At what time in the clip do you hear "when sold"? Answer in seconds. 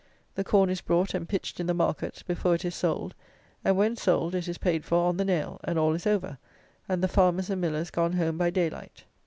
3.77-4.33